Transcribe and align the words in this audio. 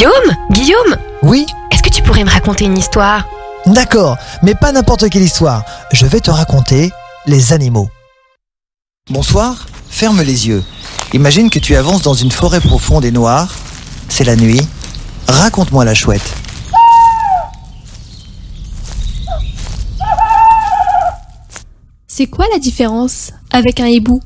Guillaume 0.00 0.34
Guillaume 0.50 0.96
Oui 1.22 1.44
Est-ce 1.70 1.82
que 1.82 1.90
tu 1.90 2.02
pourrais 2.02 2.24
me 2.24 2.30
raconter 2.30 2.64
une 2.64 2.78
histoire? 2.78 3.28
D'accord, 3.66 4.16
mais 4.42 4.54
pas 4.54 4.72
n'importe 4.72 5.10
quelle 5.10 5.20
histoire. 5.20 5.62
Je 5.92 6.06
vais 6.06 6.20
te 6.20 6.30
raconter 6.30 6.90
les 7.26 7.52
animaux. 7.52 7.90
Bonsoir, 9.10 9.66
ferme 9.90 10.22
les 10.22 10.48
yeux. 10.48 10.64
Imagine 11.12 11.50
que 11.50 11.58
tu 11.58 11.76
avances 11.76 12.00
dans 12.00 12.14
une 12.14 12.30
forêt 12.30 12.62
profonde 12.62 13.04
et 13.04 13.10
noire. 13.10 13.54
C'est 14.08 14.24
la 14.24 14.36
nuit. 14.36 14.66
Raconte-moi 15.28 15.84
la 15.84 15.92
chouette. 15.92 16.32
C'est 22.06 22.26
quoi 22.26 22.46
la 22.54 22.58
différence 22.58 23.32
avec 23.50 23.80
un 23.80 23.86
hibou? 23.86 24.22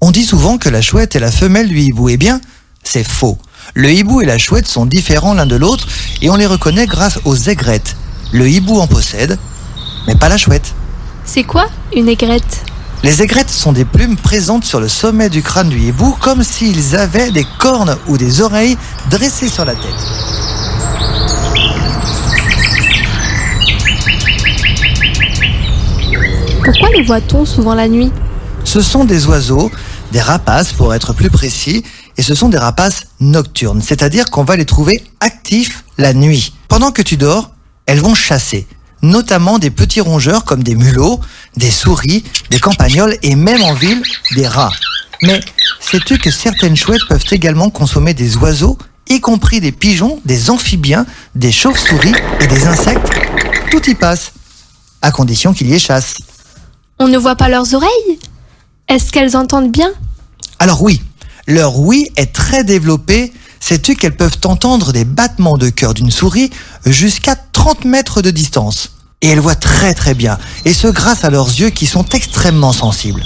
On 0.00 0.12
dit 0.12 0.24
souvent 0.24 0.58
que 0.58 0.68
la 0.68 0.80
chouette 0.80 1.16
est 1.16 1.20
la 1.20 1.32
femelle 1.32 1.66
du 1.66 1.80
hibou. 1.80 2.08
Eh 2.08 2.16
bien, 2.16 2.40
c'est 2.84 3.02
faux. 3.02 3.36
Le 3.74 3.92
hibou 3.92 4.20
et 4.22 4.26
la 4.26 4.38
chouette 4.38 4.66
sont 4.66 4.86
différents 4.86 5.34
l'un 5.34 5.46
de 5.46 5.56
l'autre 5.56 5.86
et 6.22 6.30
on 6.30 6.36
les 6.36 6.46
reconnaît 6.46 6.86
grâce 6.86 7.18
aux 7.24 7.36
aigrettes. 7.36 7.96
Le 8.32 8.48
hibou 8.48 8.80
en 8.80 8.86
possède, 8.86 9.38
mais 10.06 10.14
pas 10.14 10.28
la 10.28 10.36
chouette. 10.36 10.74
C'est 11.24 11.44
quoi 11.44 11.66
une 11.94 12.08
aigrette? 12.08 12.64
Les 13.02 13.22
aigrettes 13.22 13.50
sont 13.50 13.72
des 13.72 13.84
plumes 13.84 14.16
présentes 14.16 14.64
sur 14.64 14.80
le 14.80 14.88
sommet 14.88 15.28
du 15.28 15.42
crâne 15.42 15.68
du 15.68 15.78
hibou 15.78 16.16
comme 16.20 16.42
s'ils 16.42 16.96
avaient 16.96 17.30
des 17.30 17.46
cornes 17.58 17.96
ou 18.08 18.16
des 18.18 18.40
oreilles 18.40 18.76
dressées 19.10 19.48
sur 19.48 19.64
la 19.64 19.74
tête. 19.74 19.82
Pourquoi 26.64 26.88
les 26.96 27.02
voit-on 27.02 27.44
souvent 27.44 27.74
la 27.74 27.88
nuit? 27.88 28.10
Ce 28.64 28.82
sont 28.82 29.04
des 29.04 29.26
oiseaux, 29.26 29.70
des 30.12 30.20
rapaces 30.20 30.72
pour 30.72 30.94
être 30.94 31.12
plus 31.12 31.30
précis, 31.30 31.84
et 32.16 32.22
ce 32.22 32.34
sont 32.34 32.48
des 32.48 32.58
rapaces 32.58 33.04
nocturnes, 33.20 33.82
c'est-à-dire 33.82 34.30
qu'on 34.30 34.44
va 34.44 34.56
les 34.56 34.64
trouver 34.64 35.04
actifs 35.20 35.84
la 35.98 36.14
nuit. 36.14 36.54
Pendant 36.68 36.92
que 36.92 37.02
tu 37.02 37.16
dors, 37.16 37.50
elles 37.86 38.00
vont 38.00 38.14
chasser, 38.14 38.66
notamment 39.02 39.58
des 39.58 39.70
petits 39.70 40.00
rongeurs 40.00 40.44
comme 40.44 40.62
des 40.62 40.74
mulots, 40.74 41.20
des 41.56 41.70
souris, 41.70 42.24
des 42.50 42.58
campagnols 42.58 43.16
et 43.22 43.34
même 43.34 43.62
en 43.62 43.74
ville, 43.74 44.02
des 44.34 44.46
rats. 44.46 44.72
Mais 45.22 45.40
sais-tu 45.80 46.18
que 46.18 46.30
certaines 46.30 46.76
chouettes 46.76 47.06
peuvent 47.08 47.24
également 47.30 47.70
consommer 47.70 48.14
des 48.14 48.36
oiseaux, 48.36 48.78
y 49.08 49.20
compris 49.20 49.60
des 49.60 49.72
pigeons, 49.72 50.20
des 50.24 50.50
amphibiens, 50.50 51.06
des 51.34 51.52
chauves-souris 51.52 52.14
et 52.40 52.46
des 52.46 52.66
insectes? 52.66 53.08
Tout 53.70 53.88
y 53.88 53.94
passe, 53.94 54.32
à 55.02 55.10
condition 55.10 55.52
qu'il 55.52 55.68
y 55.68 55.74
ait 55.74 55.78
chasse. 55.78 56.16
On 56.98 57.08
ne 57.08 57.18
voit 57.18 57.36
pas 57.36 57.48
leurs 57.48 57.74
oreilles? 57.74 58.18
Est-ce 58.88 59.12
qu'elles 59.12 59.36
entendent 59.36 59.70
bien? 59.70 59.90
Alors 60.60 60.82
oui, 60.82 61.00
leur 61.46 61.78
oui 61.78 62.08
est 62.16 62.32
très 62.32 62.64
développé. 62.64 63.32
Sais-tu 63.60 63.94
qu'elles 63.94 64.16
peuvent 64.16 64.38
entendre 64.44 64.92
des 64.92 65.04
battements 65.04 65.56
de 65.56 65.68
cœur 65.68 65.94
d'une 65.94 66.10
souris 66.10 66.50
jusqu'à 66.84 67.36
30 67.36 67.84
mètres 67.84 68.22
de 68.22 68.32
distance? 68.32 68.90
Et 69.22 69.28
elles 69.28 69.40
voient 69.40 69.54
très 69.54 69.94
très 69.94 70.14
bien, 70.14 70.38
et 70.64 70.72
ce 70.72 70.88
grâce 70.88 71.24
à 71.24 71.30
leurs 71.30 71.48
yeux 71.48 71.70
qui 71.70 71.86
sont 71.86 72.04
extrêmement 72.06 72.72
sensibles. 72.72 73.24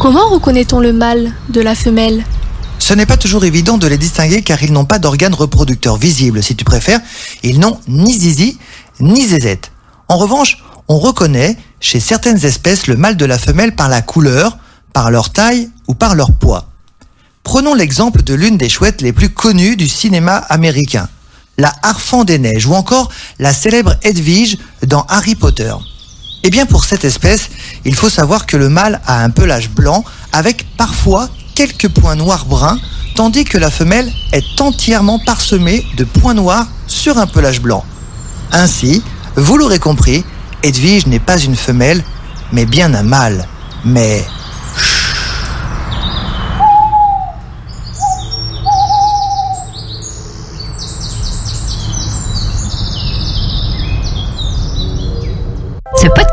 Comment 0.00 0.28
reconnaît-on 0.28 0.80
le 0.80 0.92
mâle 0.92 1.32
de 1.50 1.60
la 1.60 1.76
femelle? 1.76 2.24
Ce 2.82 2.94
n'est 2.94 3.06
pas 3.06 3.16
toujours 3.16 3.44
évident 3.44 3.78
de 3.78 3.86
les 3.86 3.96
distinguer 3.96 4.42
car 4.42 4.60
ils 4.60 4.72
n'ont 4.72 4.84
pas 4.84 4.98
d'organes 4.98 5.34
reproducteurs 5.34 5.96
visibles, 5.96 6.42
si 6.42 6.56
tu 6.56 6.64
préfères. 6.64 6.98
Ils 7.44 7.60
n'ont 7.60 7.78
ni 7.86 8.12
zizi, 8.12 8.58
ni 8.98 9.24
zézette. 9.24 9.70
En 10.08 10.18
revanche, 10.18 10.58
on 10.88 10.98
reconnaît 10.98 11.56
chez 11.78 12.00
certaines 12.00 12.44
espèces 12.44 12.88
le 12.88 12.96
mâle 12.96 13.16
de 13.16 13.24
la 13.24 13.38
femelle 13.38 13.76
par 13.76 13.88
la 13.88 14.02
couleur, 14.02 14.58
par 14.92 15.12
leur 15.12 15.30
taille 15.30 15.70
ou 15.86 15.94
par 15.94 16.16
leur 16.16 16.32
poids. 16.32 16.70
Prenons 17.44 17.74
l'exemple 17.74 18.24
de 18.24 18.34
l'une 18.34 18.58
des 18.58 18.68
chouettes 18.68 19.00
les 19.00 19.12
plus 19.12 19.30
connues 19.30 19.76
du 19.76 19.86
cinéma 19.86 20.38
américain, 20.48 21.08
la 21.58 21.72
Harfang 21.84 22.24
des 22.24 22.40
Neiges 22.40 22.66
ou 22.66 22.74
encore 22.74 23.10
la 23.38 23.52
célèbre 23.52 23.94
Edwige 24.02 24.58
dans 24.84 25.02
Harry 25.08 25.36
Potter. 25.36 25.72
Eh 26.42 26.50
bien 26.50 26.66
pour 26.66 26.84
cette 26.84 27.04
espèce, 27.04 27.48
il 27.84 27.94
faut 27.94 28.10
savoir 28.10 28.44
que 28.44 28.56
le 28.56 28.68
mâle 28.68 29.00
a 29.06 29.22
un 29.22 29.30
pelage 29.30 29.70
blanc 29.70 30.04
avec 30.32 30.66
parfois 30.76 31.30
quelques 31.54 31.88
points 31.88 32.16
noirs 32.16 32.46
bruns, 32.46 32.78
tandis 33.14 33.44
que 33.44 33.58
la 33.58 33.70
femelle 33.70 34.10
est 34.32 34.60
entièrement 34.60 35.18
parsemée 35.18 35.84
de 35.96 36.04
points 36.04 36.34
noirs 36.34 36.66
sur 36.86 37.18
un 37.18 37.26
pelage 37.26 37.60
blanc. 37.60 37.84
Ainsi, 38.52 39.02
vous 39.36 39.56
l'aurez 39.56 39.78
compris, 39.78 40.24
Edwige 40.62 41.06
n'est 41.06 41.18
pas 41.18 41.38
une 41.38 41.56
femelle, 41.56 42.02
mais 42.52 42.66
bien 42.66 42.92
un 42.94 43.02
mâle. 43.02 43.46
Mais 43.84 44.24
Ce 56.02 56.08